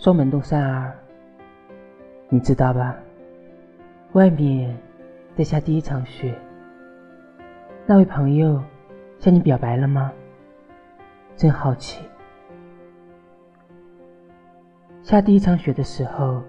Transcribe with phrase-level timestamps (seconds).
[0.00, 0.96] 双门洞三儿，
[2.30, 2.96] 你知道吧？
[4.12, 4.74] 外面
[5.36, 6.34] 在下第一场雪。
[7.84, 8.64] 那位朋友
[9.18, 10.10] 向你表白了吗？
[11.36, 12.02] 真好奇。
[15.02, 16.42] 下第一场雪的时候，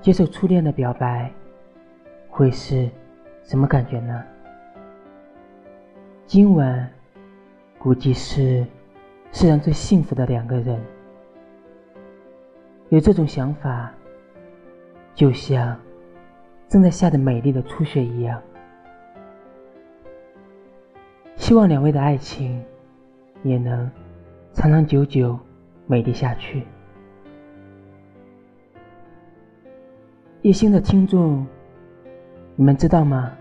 [0.00, 1.32] 接受初恋的表白，
[2.28, 2.90] 会是
[3.44, 4.24] 什么感觉呢？
[6.26, 6.90] 今晚
[7.78, 8.66] 估计是
[9.30, 10.82] 世上最幸福的两个人。
[12.88, 13.92] 有这种想法，
[15.14, 15.76] 就像
[16.68, 18.40] 正在下的美丽的初雪一样。
[21.34, 22.64] 希望两位的爱情
[23.42, 23.90] 也能
[24.52, 25.38] 长长久久、
[25.86, 26.64] 美丽下去。
[30.42, 31.44] 一星的听众，
[32.54, 33.32] 你们知道吗？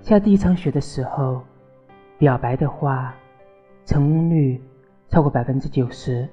[0.00, 1.42] 下第一场雪的时候，
[2.18, 3.14] 表白的话，
[3.84, 4.62] 成功率
[5.08, 6.28] 超过百分之九十。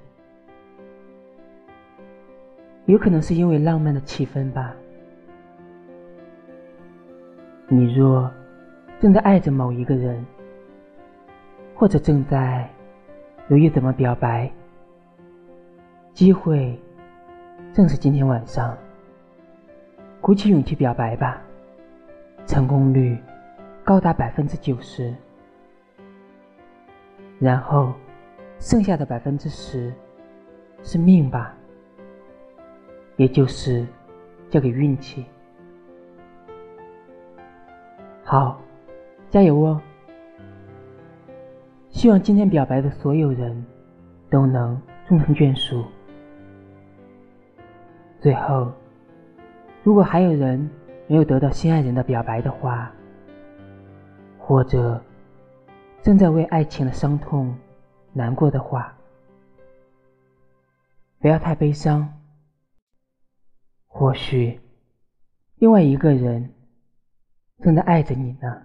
[2.88, 4.74] 有可能是因为浪漫的气氛吧。
[7.68, 8.32] 你若
[8.98, 10.26] 正在爱着某一个人，
[11.76, 12.68] 或者正在
[13.50, 14.50] 犹豫怎么表白，
[16.14, 16.80] 机会
[17.74, 18.76] 正是今天晚上。
[20.22, 21.42] 鼓起勇气表白吧，
[22.46, 23.18] 成功率
[23.84, 25.14] 高达百分之九十。
[27.38, 27.94] 然后，
[28.60, 29.94] 剩下的百分之十
[30.84, 31.54] 是命吧。
[33.18, 33.86] 也就是
[34.50, 35.26] 交给运气。
[38.24, 38.62] 好，
[39.30, 39.82] 加油哦！
[41.90, 43.66] 希望今天表白的所有人
[44.30, 45.84] 都能终成眷属。
[48.20, 48.72] 最后，
[49.84, 50.70] 如果还有人
[51.08, 52.92] 没有得到心爱人的表白的话，
[54.38, 55.02] 或者
[56.02, 57.56] 正在为爱情的伤痛
[58.14, 58.94] 难过的话，
[61.20, 62.08] 不要太悲伤。
[63.88, 64.60] 或许，
[65.56, 66.54] 另外一个人
[67.64, 68.62] 正在爱着你呢。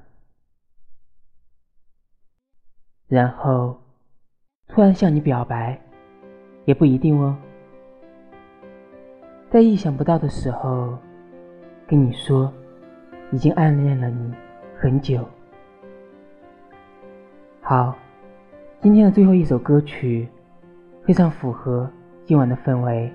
[3.08, 3.78] 然后，
[4.68, 5.80] 突然向你表白，
[6.64, 7.36] 也不一定哦。
[9.50, 10.98] 在意想不到的时候，
[11.86, 12.52] 跟你说，
[13.32, 14.34] 已经暗恋了你
[14.78, 15.28] 很久。
[17.60, 17.96] 好，
[18.80, 20.28] 今天的最后一首歌曲，
[21.04, 21.90] 非常符合
[22.24, 23.12] 今晚的氛围。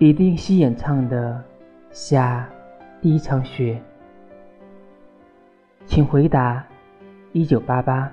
[0.00, 1.34] 李定西演唱的
[1.92, 2.48] 《下
[3.02, 3.74] 第一场雪》，
[5.84, 6.64] 请回答：
[7.32, 8.10] 一九八八。